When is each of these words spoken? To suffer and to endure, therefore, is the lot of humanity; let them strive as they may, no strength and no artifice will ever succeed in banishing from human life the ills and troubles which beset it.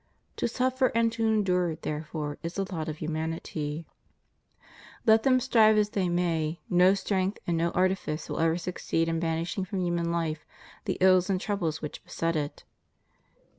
To 0.37 0.47
suffer 0.47 0.87
and 0.95 1.11
to 1.11 1.27
endure, 1.27 1.75
therefore, 1.75 2.39
is 2.41 2.55
the 2.55 2.65
lot 2.73 2.89
of 2.89 2.97
humanity; 2.97 3.85
let 5.05 5.21
them 5.21 5.39
strive 5.39 5.77
as 5.77 5.89
they 5.89 6.09
may, 6.09 6.59
no 6.71 6.95
strength 6.95 7.37
and 7.45 7.55
no 7.55 7.69
artifice 7.73 8.27
will 8.27 8.39
ever 8.39 8.57
succeed 8.57 9.07
in 9.07 9.19
banishing 9.19 9.63
from 9.63 9.81
human 9.83 10.11
life 10.11 10.43
the 10.85 10.97
ills 11.01 11.29
and 11.29 11.39
troubles 11.39 11.83
which 11.83 12.03
beset 12.03 12.35
it. 12.35 12.63